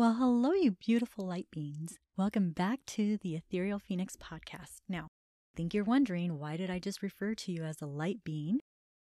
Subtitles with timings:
[0.00, 1.98] Well, hello, you beautiful light beings.
[2.16, 4.80] Welcome back to the Ethereal Phoenix podcast.
[4.88, 5.08] Now,
[5.52, 8.60] I think you're wondering why did I just refer to you as a light being?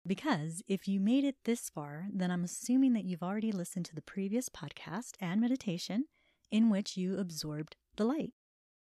[0.06, 3.95] Because if you made it this far, then I'm assuming that you've already listened to
[3.95, 6.06] the previous podcast and meditation
[6.51, 8.33] in which you absorbed the light.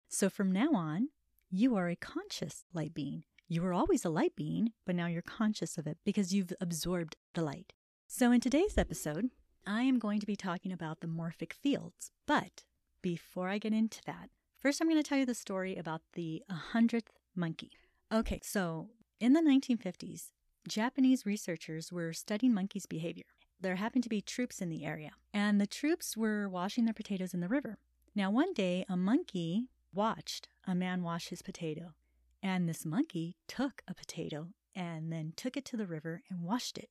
[0.08, 1.10] So from now on,
[1.50, 3.24] you are a conscious light being.
[3.46, 7.14] You were always a light being, but now you're conscious of it because you've absorbed
[7.34, 7.74] the light.
[8.06, 9.28] So in today's episode,
[9.66, 12.12] I am going to be talking about the morphic fields.
[12.26, 12.64] But
[13.02, 14.30] before I get into that,
[14.60, 17.72] first I'm going to tell you the story about the 100th monkey.
[18.12, 20.30] Okay, so in the 1950s,
[20.68, 23.24] Japanese researchers were studying monkeys' behavior.
[23.60, 27.34] There happened to be troops in the area, and the troops were washing their potatoes
[27.34, 27.78] in the river.
[28.14, 31.94] Now, one day, a monkey watched a man wash his potato,
[32.42, 36.76] and this monkey took a potato and then took it to the river and washed
[36.78, 36.90] it.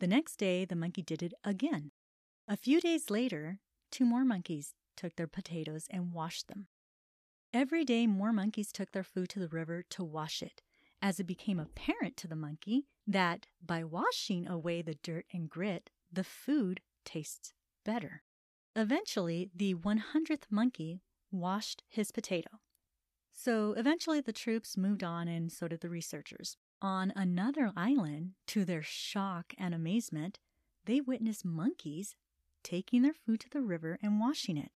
[0.00, 1.92] The next day, the monkey did it again.
[2.48, 6.66] A few days later, two more monkeys took their potatoes and washed them.
[7.52, 10.60] Every day, more monkeys took their food to the river to wash it,
[11.00, 15.90] as it became apparent to the monkey that by washing away the dirt and grit,
[16.12, 17.52] the food tastes
[17.84, 18.22] better.
[18.74, 22.58] Eventually, the 100th monkey washed his potato.
[23.32, 26.56] So eventually, the troops moved on, and so did the researchers.
[26.84, 30.38] On another island, to their shock and amazement,
[30.84, 32.14] they witnessed monkeys
[32.62, 34.70] taking their food to the river and washing it.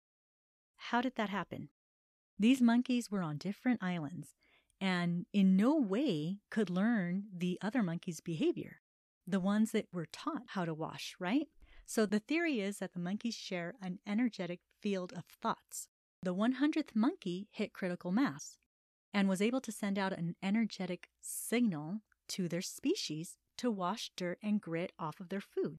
[0.76, 1.68] How did that happen?
[2.38, 4.32] These monkeys were on different islands
[4.80, 8.80] and in no way could learn the other monkeys' behavior,
[9.26, 11.48] the ones that were taught how to wash, right?
[11.84, 15.88] So the theory is that the monkeys share an energetic field of thoughts.
[16.22, 18.56] The 100th monkey hit critical mass
[19.12, 24.38] and was able to send out an energetic signal to their species to wash dirt
[24.42, 25.78] and grit off of their food.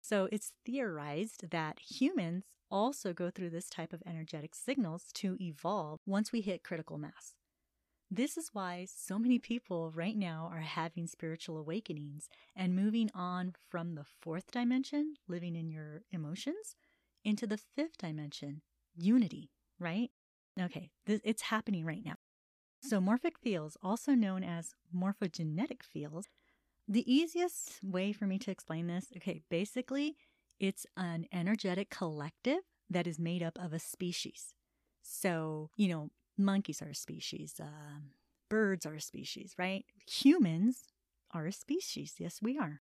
[0.00, 6.00] So it's theorized that humans also go through this type of energetic signals to evolve
[6.06, 7.34] once we hit critical mass.
[8.10, 13.54] This is why so many people right now are having spiritual awakenings and moving on
[13.70, 16.76] from the fourth dimension, living in your emotions,
[17.24, 18.62] into the fifth dimension,
[18.94, 19.50] unity,
[19.80, 20.10] right?
[20.60, 22.14] Okay, it's happening right now.
[22.86, 26.28] So, morphic fields, also known as morphogenetic fields,
[26.86, 30.18] the easiest way for me to explain this, okay, basically,
[30.60, 32.58] it's an energetic collective
[32.90, 34.52] that is made up of a species.
[35.00, 38.10] So, you know, monkeys are a species, um,
[38.50, 39.86] birds are a species, right?
[40.06, 40.92] Humans
[41.30, 42.16] are a species.
[42.18, 42.82] Yes, we are.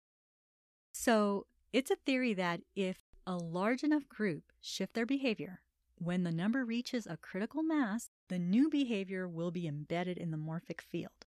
[0.92, 5.62] So, it's a theory that if a large enough group shift their behavior,
[5.98, 10.38] when the number reaches a critical mass, the new behavior will be embedded in the
[10.38, 11.26] morphic field.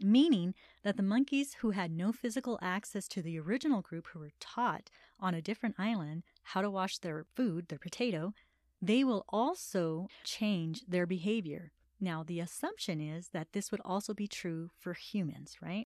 [0.00, 4.32] Meaning that the monkeys who had no physical access to the original group who were
[4.40, 8.32] taught on a different island how to wash their food, their potato,
[8.80, 11.70] they will also change their behavior.
[12.00, 15.86] Now, the assumption is that this would also be true for humans, right?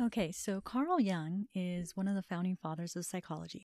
[0.00, 3.66] Okay, so Carl Jung is one of the founding fathers of psychology.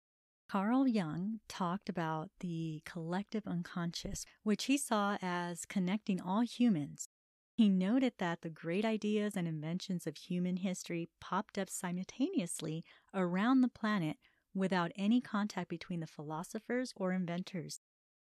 [0.48, 7.08] Carl Jung talked about the collective unconscious, which he saw as connecting all humans.
[7.56, 13.60] He noted that the great ideas and inventions of human history popped up simultaneously around
[13.60, 14.18] the planet
[14.54, 17.80] without any contact between the philosophers or inventors.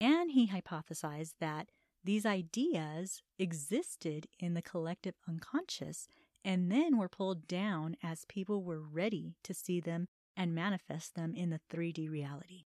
[0.00, 1.70] And he hypothesized that
[2.02, 6.06] these ideas existed in the collective unconscious
[6.44, 11.34] and then were pulled down as people were ready to see them and manifest them
[11.34, 12.64] in the 3D reality.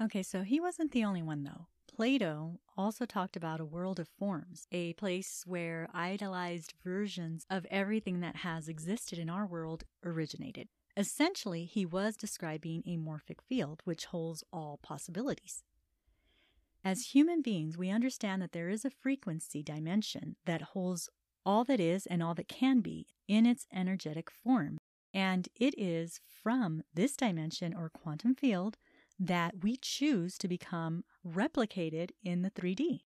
[0.00, 1.68] Okay, so he wasn't the only one though.
[1.86, 8.20] Plato also talked about a world of forms, a place where idealized versions of everything
[8.20, 10.68] that has existed in our world originated.
[10.96, 15.62] Essentially, he was describing a morphic field which holds all possibilities.
[16.84, 21.08] As human beings, we understand that there is a frequency dimension that holds
[21.46, 24.78] all that is and all that can be in its energetic form.
[25.14, 28.76] And it is from this dimension or quantum field
[29.18, 33.02] that we choose to become replicated in the 3D.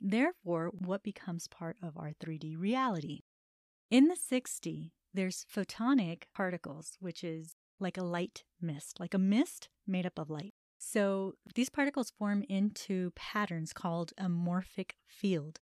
[0.00, 3.20] Therefore, what becomes part of our 3D reality?
[3.90, 9.68] In the 6D, there's photonic particles, which is like a light mist, like a mist
[9.86, 10.54] made up of light.
[10.78, 15.60] So these particles form into patterns called a morphic field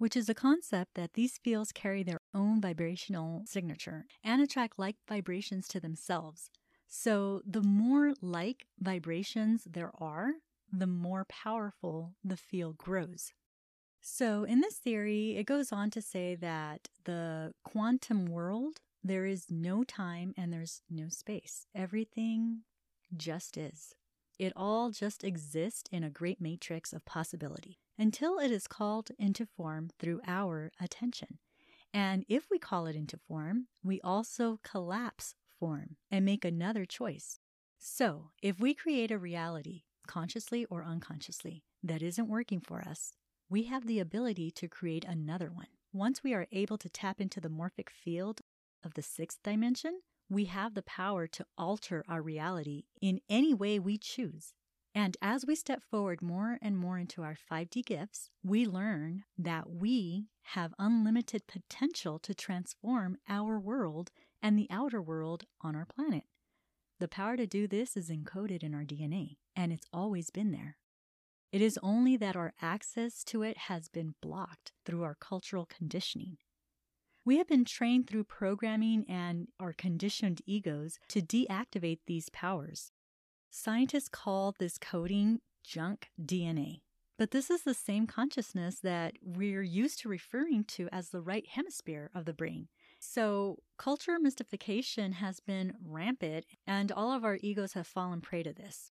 [0.00, 4.96] which is a concept that these fields carry their own vibrational signature and attract like
[5.06, 6.50] vibrations to themselves.
[6.88, 10.32] So, the more like vibrations there are,
[10.72, 13.34] the more powerful the field grows.
[14.00, 19.50] So, in this theory, it goes on to say that the quantum world, there is
[19.50, 21.66] no time and there's no space.
[21.74, 22.62] Everything
[23.14, 23.94] just is.
[24.38, 29.44] It all just exists in a great matrix of possibility until it is called into
[29.44, 31.38] form through our attention.
[31.92, 37.38] And if we call it into form, we also collapse form and make another choice.
[37.78, 43.12] So, if we create a reality, consciously or unconsciously, that isn't working for us,
[43.50, 45.66] we have the ability to create another one.
[45.92, 48.40] Once we are able to tap into the morphic field
[48.82, 50.00] of the sixth dimension,
[50.30, 54.54] we have the power to alter our reality in any way we choose.
[54.94, 59.70] And as we step forward more and more into our 5D gifts, we learn that
[59.70, 64.10] we have unlimited potential to transform our world
[64.42, 66.24] and the outer world on our planet.
[66.98, 70.76] The power to do this is encoded in our DNA, and it's always been there.
[71.52, 76.38] It is only that our access to it has been blocked through our cultural conditioning.
[77.24, 82.92] We have been trained through programming and our conditioned egos to deactivate these powers.
[83.52, 86.82] Scientists call this coding junk DNA.
[87.18, 91.46] But this is the same consciousness that we're used to referring to as the right
[91.46, 92.68] hemisphere of the brain.
[93.00, 98.52] So, culture mystification has been rampant, and all of our egos have fallen prey to
[98.52, 98.92] this.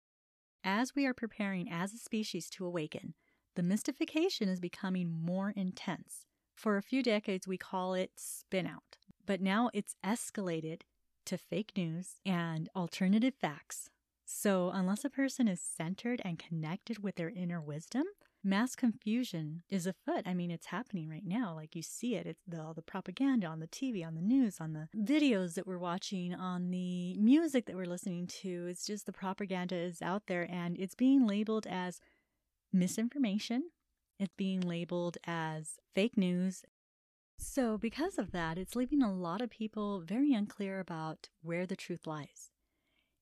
[0.65, 3.13] As we are preparing as a species to awaken,
[3.57, 6.25] the mystification is becoming more intense.
[6.55, 10.81] For a few decades, we call it spin out, but now it's escalated
[11.27, 13.91] to fake news and alternative facts
[14.29, 18.07] so, unless a person is centered and connected with their inner wisdom,
[18.43, 20.27] mass confusion is afoot.
[20.27, 21.55] I mean, it's happening right now.
[21.55, 22.27] Like you see it.
[22.27, 25.67] It's the, all the propaganda on the TV, on the news, on the videos that
[25.67, 28.67] we're watching, on the music that we're listening to.
[28.69, 32.01] It's just the propaganda is out there and it's being labeled as
[32.73, 33.71] misinformation.
[34.19, 36.65] It's being labeled as fake news.
[37.39, 41.77] So, because of that, it's leaving a lot of people very unclear about where the
[41.77, 42.51] truth lies.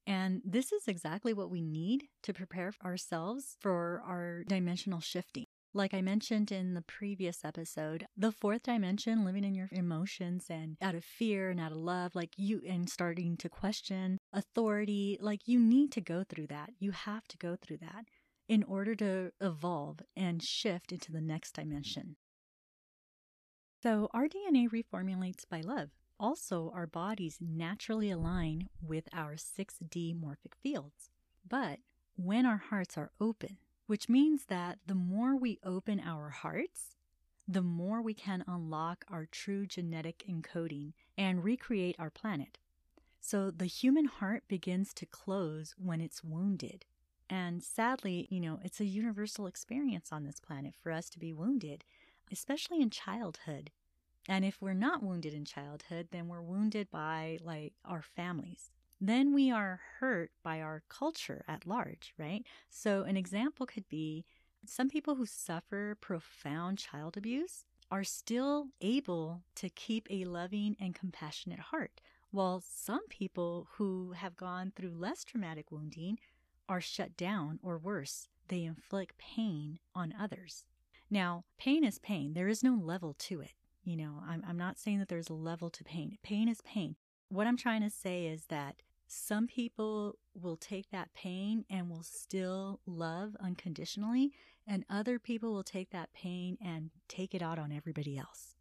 [0.07, 5.47] And this is exactly what we need to prepare ourselves for our dimensional shifting.
[5.77, 10.77] Like I mentioned in the previous episode, the fourth dimension, living in your emotions and
[10.81, 15.49] out of fear and out of love, like you, and starting to question authority, like
[15.49, 16.71] you need to go through that.
[16.79, 18.05] You have to go through that
[18.49, 22.17] in order to evolve and shift into the next dimension.
[23.83, 25.91] So, our DNA reformulates by love.
[26.19, 31.11] Also, our bodies naturally align with our 6D morphic fields.
[31.49, 31.81] But
[32.17, 36.97] when our hearts are open, which means that the more we open our hearts,
[37.47, 42.59] the more we can unlock our true genetic encoding and recreate our planet.
[43.21, 46.87] So the human heart begins to close when it's wounded.
[47.29, 51.33] And sadly, you know, it's a universal experience on this planet for us to be
[51.33, 51.85] wounded,
[52.31, 53.71] especially in childhood.
[54.29, 58.71] And if we're not wounded in childhood, then we're wounded by like our families.
[59.01, 62.43] Then we are hurt by our culture at large, right?
[62.71, 64.25] So, an example could be
[64.67, 70.95] some people who suffer profound child abuse are still able to keep a loving and
[70.95, 72.01] compassionate heart,
[72.31, 76.19] while some people who have gone through less traumatic wounding
[76.69, 80.65] are shut down or worse, they inflict pain on others.
[81.11, 83.53] Now, pain is pain, there is no level to it.
[83.85, 86.17] You know, I'm, I'm not saying that there's a level to pain.
[86.23, 86.97] Pain is pain.
[87.29, 88.77] What I'm trying to say is that
[89.07, 94.33] some people will take that pain and will still love unconditionally,
[94.67, 98.55] and other people will take that pain and take it out on everybody else.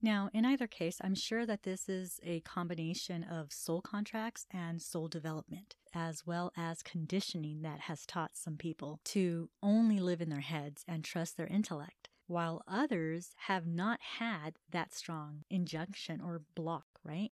[0.00, 4.82] Now, in either case, I'm sure that this is a combination of soul contracts and
[4.82, 10.28] soul development, as well as conditioning that has taught some people to only live in
[10.28, 16.42] their heads and trust their intellect while others have not had that strong injunction or
[16.54, 17.32] block, right?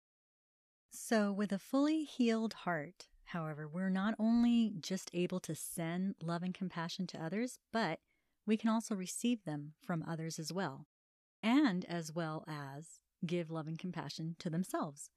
[0.89, 6.44] So, with a fully healed heart, however, we're not only just able to send love
[6.44, 8.00] and compassion to others, but
[8.46, 10.88] we can also receive them from others as well,
[11.44, 15.12] and as well as give love and compassion to themselves.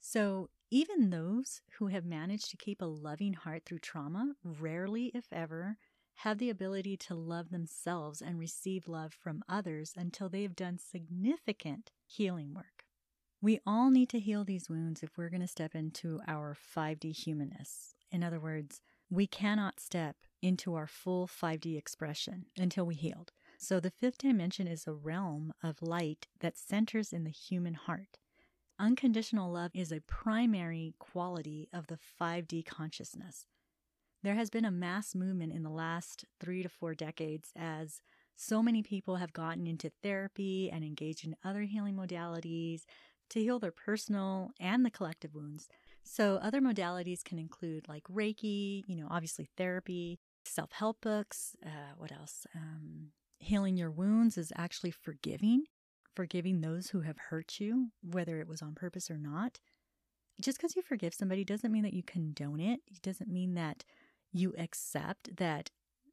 [0.00, 5.32] So, even those who have managed to keep a loving heart through trauma rarely, if
[5.32, 5.78] ever,
[6.16, 11.90] have the ability to love themselves and receive love from others until they've done significant
[12.06, 12.84] healing work.
[13.40, 17.14] We all need to heal these wounds if we're going to step into our 5D
[17.14, 17.94] humanness.
[18.10, 18.80] In other words,
[19.10, 23.32] we cannot step into our full 5D expression until we healed.
[23.58, 28.18] So, the fifth dimension is a realm of light that centers in the human heart.
[28.78, 33.46] Unconditional love is a primary quality of the 5D consciousness.
[34.24, 38.00] There has been a mass movement in the last three to four decades as
[38.36, 42.84] so many people have gotten into therapy and engaged in other healing modalities
[43.28, 45.68] to heal their personal and the collective wounds.
[46.02, 51.54] So, other modalities can include like Reiki, you know, obviously therapy, self help books.
[51.64, 52.46] Uh, what else?
[52.54, 55.64] Um, healing your wounds is actually forgiving,
[56.16, 59.60] forgiving those who have hurt you, whether it was on purpose or not.
[60.40, 62.80] Just because you forgive somebody doesn't mean that you condone it.
[62.90, 63.84] It doesn't mean that
[64.34, 65.70] you accept that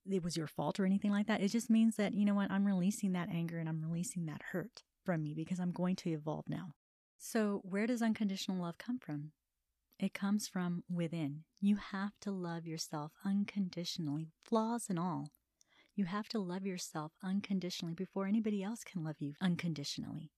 [0.09, 1.41] it was your fault or anything like that.
[1.41, 4.41] It just means that, you know what, I'm releasing that anger and I'm releasing that
[4.51, 6.73] hurt from me because I'm going to evolve now.
[7.17, 9.31] So, where does unconditional love come from?
[9.99, 11.43] It comes from within.
[11.59, 15.27] You have to love yourself unconditionally, flaws and all.
[15.95, 20.31] You have to love yourself unconditionally before anybody else can love you unconditionally.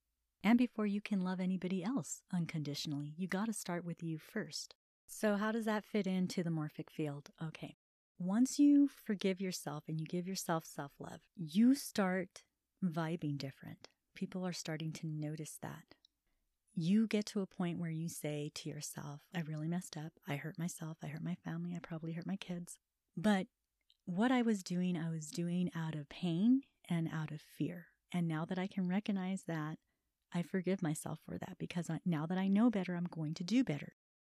[0.44, 4.76] And before you can love anybody else unconditionally, you got to start with you first.
[5.08, 7.30] So, how does that fit into the morphic field?
[7.44, 7.78] Okay.
[8.20, 12.44] Once you forgive yourself and you give yourself self love, you start
[12.84, 13.90] vibing different.
[14.16, 15.96] People are starting to notice that
[16.76, 20.14] you get to a point where you say to yourself, I really messed up.
[20.28, 20.98] I hurt myself.
[21.04, 21.74] I hurt my family.
[21.76, 22.78] I probably hurt my kids.
[23.16, 23.48] But
[24.06, 27.88] what I was doing, I was doing out of pain and out of fear.
[28.12, 29.78] And now that I can recognize that,
[30.34, 33.64] I forgive myself for that because now that I know better, I'm going to do
[33.64, 33.94] better.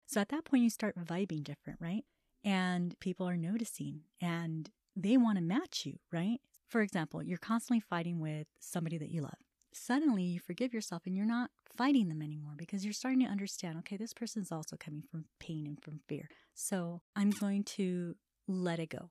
[0.10, 2.04] So at that point, you start vibing different, right?
[2.44, 6.40] And people are noticing and they want to match you, right?
[6.68, 9.38] For example, you're constantly fighting with somebody that you love
[9.74, 13.78] suddenly you forgive yourself and you're not fighting them anymore because you're starting to understand
[13.80, 16.30] okay, this person's also coming from pain and from fear.
[16.54, 18.16] So I'm going to
[18.48, 19.10] let it go.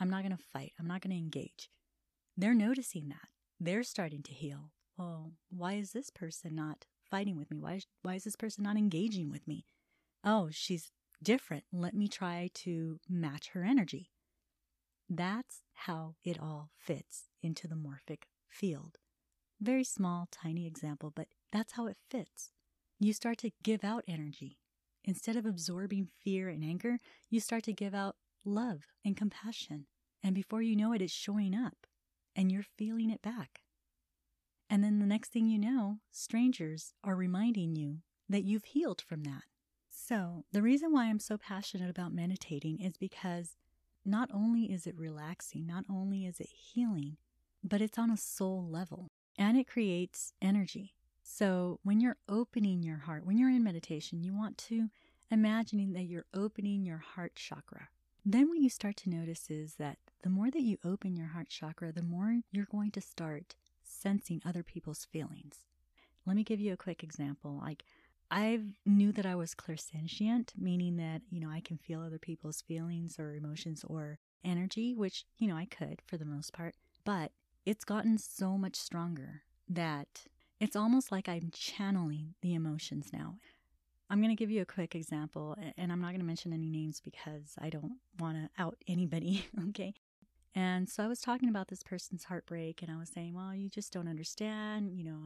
[0.00, 0.72] I'm not going to fight.
[0.78, 1.70] I'm not going to engage.
[2.36, 3.28] They're noticing that.
[3.58, 4.70] They're starting to heal.
[4.98, 7.58] Well, why is this person not fighting with me?
[7.58, 9.64] Why, why is this person not engaging with me?
[10.28, 10.90] Oh, she's
[11.22, 11.62] different.
[11.72, 14.10] Let me try to match her energy.
[15.08, 18.96] That's how it all fits into the morphic field.
[19.60, 22.50] Very small, tiny example, but that's how it fits.
[22.98, 24.58] You start to give out energy.
[25.04, 26.98] Instead of absorbing fear and anger,
[27.30, 29.86] you start to give out love and compassion.
[30.24, 31.86] And before you know it, it's showing up
[32.34, 33.60] and you're feeling it back.
[34.68, 39.22] And then the next thing you know, strangers are reminding you that you've healed from
[39.22, 39.44] that.
[40.08, 43.56] So, the reason why I'm so passionate about meditating is because
[44.04, 47.16] not only is it relaxing, not only is it healing,
[47.64, 50.94] but it's on a soul level and it creates energy.
[51.24, 54.90] So when you're opening your heart, when you're in meditation, you want to
[55.28, 57.88] imagining that you're opening your heart chakra.
[58.24, 61.48] Then what you start to notice is that the more that you open your heart
[61.48, 65.64] chakra, the more you're going to start sensing other people's feelings.
[66.24, 67.60] Let me give you a quick example.
[67.60, 67.84] Like
[68.30, 72.60] I knew that I was clairsentient, meaning that, you know, I can feel other people's
[72.60, 76.74] feelings or emotions or energy, which, you know, I could for the most part.
[77.04, 77.32] But
[77.64, 80.24] it's gotten so much stronger that
[80.58, 83.36] it's almost like I'm channeling the emotions now.
[84.08, 86.68] I'm going to give you a quick example, and I'm not going to mention any
[86.68, 89.94] names because I don't want to out anybody, okay?
[90.54, 93.68] And so I was talking about this person's heartbreak, and I was saying, well, you
[93.68, 94.92] just don't understand.
[94.92, 95.18] You know,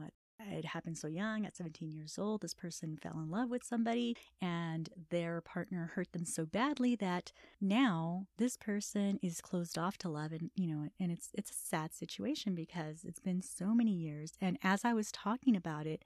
[0.49, 4.15] it happened so young at 17 years old this person fell in love with somebody
[4.41, 10.09] and their partner hurt them so badly that now this person is closed off to
[10.09, 13.91] love and you know and it's it's a sad situation because it's been so many
[13.91, 14.33] years.
[14.41, 16.03] And as i was talking about it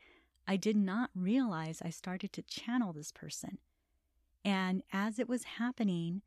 [0.47, 3.57] i did not realize i started to channel this person.
[4.43, 6.21] And as it was happening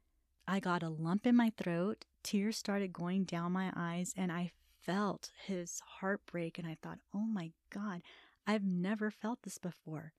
[0.46, 4.50] i got a lump in my throat tears started going down my eyes and i
[4.88, 8.00] felt his heartbreak and I thought, oh my God,
[8.46, 10.14] I've never felt this before.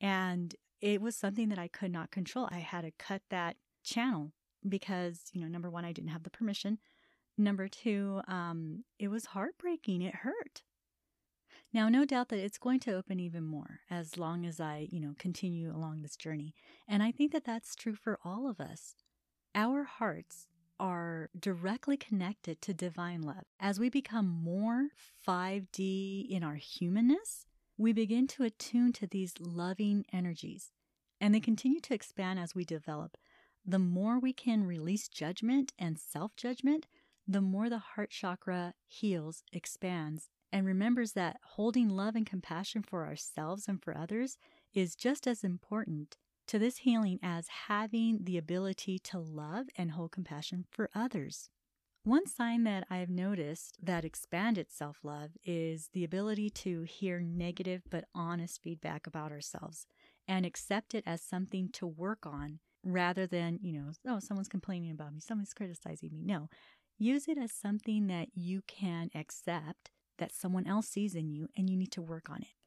[0.00, 2.48] And it was something that I could not control.
[2.50, 4.32] I had to cut that channel
[4.66, 6.78] because, you know, number one, I didn't have the permission.
[7.36, 10.00] Number two, um, it was heartbreaking.
[10.00, 10.62] It hurt.
[11.70, 15.00] Now, no doubt that it's going to open even more as long as I, you
[15.00, 16.54] know, continue along this journey.
[16.88, 18.94] And I think that that's true for all of us.
[19.54, 20.48] Our hearts
[20.80, 23.44] are directly connected to divine love.
[23.60, 24.88] As we become more
[25.26, 30.72] 5D in our humanness, we begin to attune to these loving energies,
[31.20, 33.16] and they continue to expand as we develop.
[33.64, 36.86] The more we can release judgment and self judgment,
[37.26, 43.06] the more the heart chakra heals, expands, and remembers that holding love and compassion for
[43.06, 44.38] ourselves and for others
[44.72, 46.16] is just as important
[46.48, 51.50] to this healing as having the ability to love and hold compassion for others.
[52.04, 57.82] One sign that I've noticed that expanded self love is the ability to hear negative
[57.90, 59.86] but honest feedback about ourselves
[60.26, 64.90] and accept it as something to work on rather than, you know, oh, someone's complaining
[64.90, 66.22] about me, someone's criticizing me.
[66.24, 66.48] No,
[66.96, 71.68] use it as something that you can accept that someone else sees in you and
[71.68, 72.57] you need to work on it.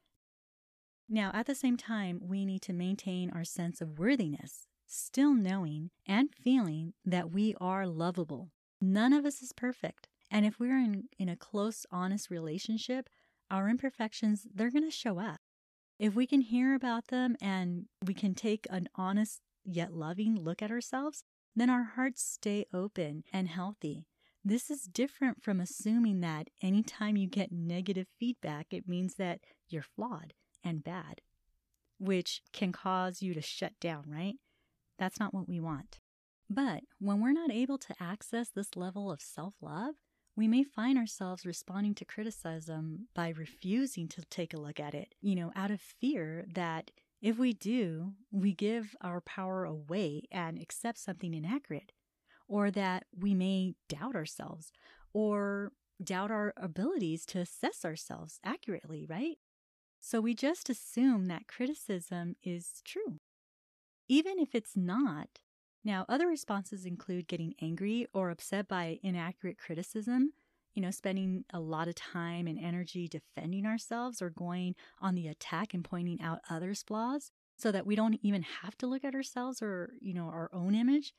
[1.14, 5.90] Now, at the same time, we need to maintain our sense of worthiness, still knowing
[6.08, 8.52] and feeling that we are lovable.
[8.80, 10.08] None of us is perfect.
[10.32, 13.10] And if we're in, in a close, honest relationship,
[13.52, 15.42] our imperfections, they're going to show up.
[16.00, 20.62] If we can hear about them and we can take an honest yet loving look
[20.62, 24.06] at ourselves, then our hearts stay open and healthy.
[24.46, 29.84] This is different from assuming that anytime you get negative feedback, it means that you're
[29.84, 31.22] flawed and bad,
[32.00, 34.36] which can cause you to shut down, right?
[34.98, 36.00] That's not what we want.
[36.50, 39.96] But when we're not able to access this level of self love,
[40.36, 45.16] we may find ourselves responding to criticism by refusing to take a look at it,
[45.22, 46.92] you know, out of fear that
[47.22, 51.92] if we do, we give our power away and accept something inaccurate,
[52.48, 54.72] or that we may doubt ourselves
[55.14, 55.72] or
[56.04, 59.38] doubt our abilities to assess ourselves accurately, right?
[60.02, 63.20] So we just assume that criticism is true,
[64.10, 65.40] even if it's not.
[65.84, 70.34] Now, other responses include getting angry or upset by inaccurate criticism,
[70.74, 75.28] you know, spending a lot of time and energy defending ourselves or going on the
[75.28, 79.16] attack and pointing out others' flaws so that we don't even have to look at
[79.16, 81.14] ourselves or, you know, our own image.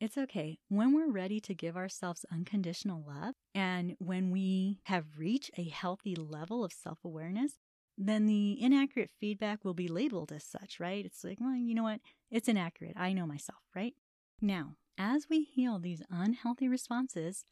[0.00, 0.58] It's okay.
[0.68, 6.14] When we're ready to give ourselves unconditional love and when we have reached a healthy
[6.16, 7.54] level of self awareness,
[7.96, 11.04] then the inaccurate feedback will be labeled as such, right?
[11.04, 12.00] It's like, well, you know what?
[12.30, 12.94] It's inaccurate.
[12.96, 13.94] I know myself, right?
[14.40, 17.44] Now, as we heal these unhealthy responses,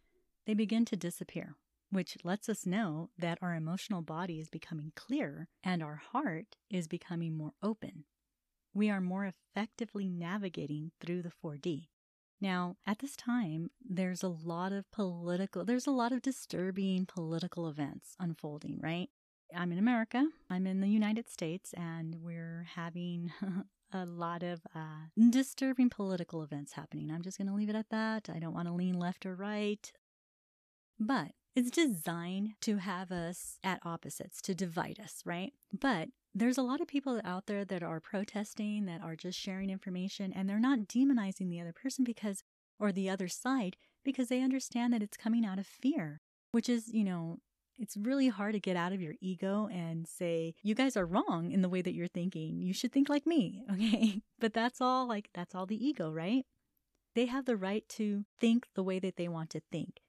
[0.46, 1.56] they begin to disappear,
[1.90, 6.88] which lets us know that our emotional body is becoming clearer and our heart is
[6.88, 8.04] becoming more open.
[8.72, 11.88] We are more effectively navigating through the 4D.
[12.40, 17.68] Now, at this time, there's a lot of political, there's a lot of disturbing political
[17.68, 19.10] events unfolding, right?
[19.56, 23.32] I'm in America, I'm in the United States, and we're having
[23.92, 27.10] a lot of uh, disturbing political events happening.
[27.10, 28.28] I'm just going to leave it at that.
[28.32, 29.90] I don't want to lean left or right.
[30.98, 35.52] But it's designed to have us at opposites, to divide us, right?
[35.78, 39.70] But there's a lot of people out there that are protesting, that are just sharing
[39.70, 42.44] information, and they're not demonizing the other person because,
[42.78, 46.20] or the other side, because they understand that it's coming out of fear,
[46.52, 47.38] which is, you know,
[47.80, 51.50] it's really hard to get out of your ego and say, you guys are wrong
[51.50, 52.60] in the way that you're thinking.
[52.60, 53.64] You should think like me.
[53.72, 54.20] Okay.
[54.38, 56.44] But that's all like, that's all the ego, right?
[57.14, 60.00] They have the right to think the way that they want to think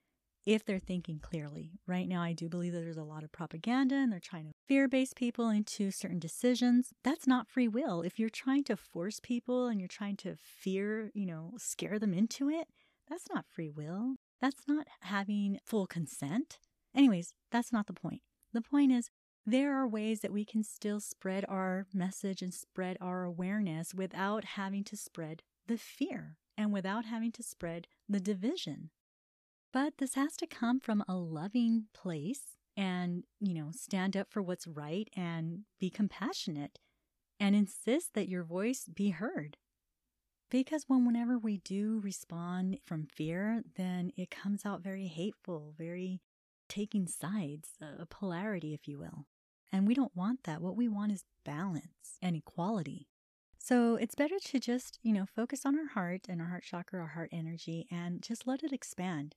[0.45, 1.71] if they're thinking clearly.
[1.87, 4.53] Right now, I do believe that there's a lot of propaganda and they're trying to
[4.67, 6.89] fear base people into certain decisions.
[7.03, 8.01] That's not free will.
[8.01, 12.13] If you're trying to force people and you're trying to fear, you know, scare them
[12.13, 12.67] into it,
[13.09, 14.15] that's not free will.
[14.41, 16.59] That's not having full consent.
[16.95, 18.21] Anyways, that's not the point.
[18.53, 19.09] The point is,
[19.45, 24.43] there are ways that we can still spread our message and spread our awareness without
[24.43, 28.91] having to spread the fear and without having to spread the division.
[29.73, 34.41] But this has to come from a loving place and, you know, stand up for
[34.41, 36.77] what's right and be compassionate
[37.39, 39.57] and insist that your voice be heard.
[40.49, 46.19] Because when whenever we do respond from fear, then it comes out very hateful, very
[46.71, 49.25] taking sides, a polarity, if you will.
[49.73, 50.61] And we don't want that.
[50.61, 53.07] What we want is balance and equality.
[53.57, 57.01] So it's better to just, you know, focus on our heart and our heart chakra,
[57.01, 59.35] our heart energy, and just let it expand.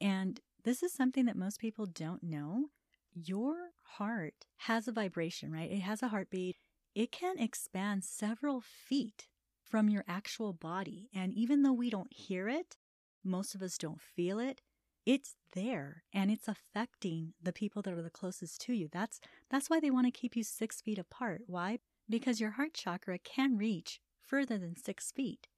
[0.00, 2.66] And this is something that most people don't know.
[3.14, 5.70] Your heart has a vibration, right?
[5.70, 6.56] It has a heartbeat.
[6.94, 9.28] It can expand several feet
[9.62, 11.08] from your actual body.
[11.14, 12.76] And even though we don't hear it,
[13.24, 14.60] most of us don't feel it,
[15.04, 18.88] it's there and it's affecting the people that are the closest to you.
[18.90, 21.42] That's that's why they want to keep you six feet apart.
[21.46, 21.78] Why?
[22.08, 25.48] Because your heart chakra can reach further than six feet.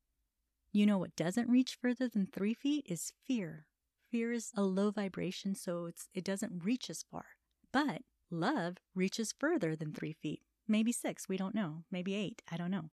[0.72, 3.66] You know what doesn't reach further than three feet is fear.
[4.10, 7.24] Fear is a low vibration, so it's it doesn't reach as far.
[7.72, 10.40] But love reaches further than three feet.
[10.66, 11.84] Maybe six, we don't know.
[11.90, 12.90] Maybe eight, I don't know.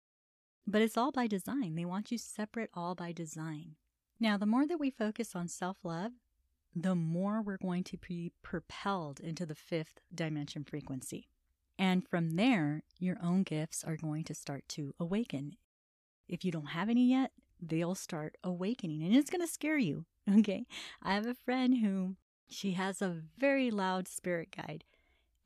[0.66, 1.74] But it's all by design.
[1.74, 3.76] They want you separate all by design.
[4.20, 6.12] Now, the more that we focus on self love,
[6.82, 11.28] the more we're going to be propelled into the fifth dimension frequency.
[11.78, 15.56] And from there, your own gifts are going to start to awaken.
[16.28, 20.04] If you don't have any yet, they'll start awakening and it's going to scare you.
[20.40, 20.66] Okay.
[21.02, 22.16] I have a friend who
[22.50, 24.84] she has a very loud spirit guide.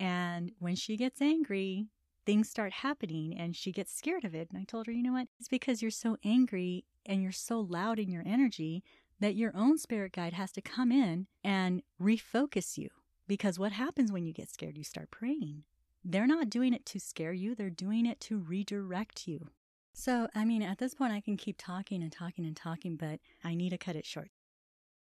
[0.00, 1.86] And when she gets angry,
[2.26, 4.48] things start happening and she gets scared of it.
[4.50, 5.28] And I told her, you know what?
[5.38, 8.82] It's because you're so angry and you're so loud in your energy
[9.22, 12.88] that your own spirit guide has to come in and refocus you.
[13.28, 14.76] Because what happens when you get scared?
[14.76, 15.64] You start praying.
[16.04, 19.48] they're not doing it to scare you, they're doing it to redirect you.
[19.94, 23.20] So, I mean, at this point, I can keep talking and talking and talking, but
[23.44, 24.30] I need to cut it short.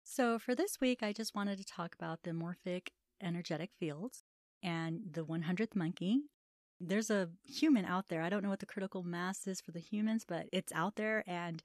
[0.03, 2.87] So, for this week, I just wanted to talk about the morphic
[3.21, 4.23] energetic fields
[4.63, 6.21] and the 100th monkey.
[6.79, 8.21] There's a human out there.
[8.21, 11.23] I don't know what the critical mass is for the humans, but it's out there.
[11.27, 11.61] And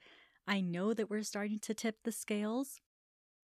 [0.47, 2.81] I know that we're starting to tip the scales.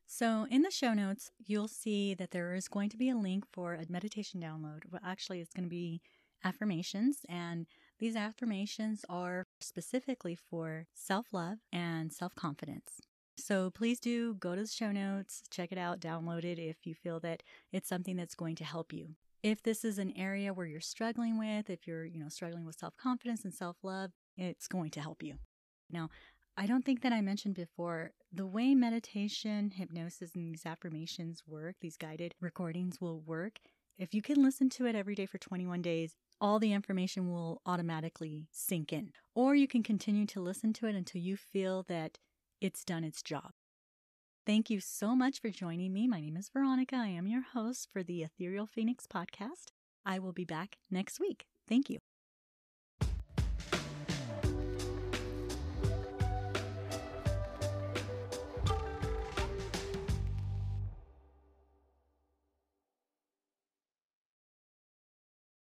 [0.06, 3.44] So, in the show notes, you'll see that there is going to be a link
[3.52, 4.82] for a meditation download.
[4.90, 6.00] Well, actually, it's going to be
[6.44, 7.66] affirmations, and
[7.98, 13.00] these affirmations are specifically for self love and self confidence.
[13.36, 16.94] So please do go to the show notes, check it out, download it if you
[16.94, 19.14] feel that it's something that's going to help you.
[19.42, 22.78] If this is an area where you're struggling with, if you're, you know, struggling with
[22.78, 25.36] self-confidence and self-love, it's going to help you.
[25.90, 26.10] Now,
[26.60, 31.76] I don't think that I mentioned before the way meditation, hypnosis, and these affirmations work,
[31.80, 33.60] these guided recordings will work.
[33.96, 37.62] If you can listen to it every day for 21 days, all the information will
[37.64, 39.12] automatically sink in.
[39.34, 42.18] Or you can continue to listen to it until you feel that
[42.60, 43.52] it's done its job.
[44.44, 46.06] Thank you so much for joining me.
[46.06, 46.96] My name is Veronica.
[46.96, 49.68] I am your host for the Ethereal Phoenix podcast.
[50.04, 51.46] I will be back next week.
[51.66, 52.09] Thank you.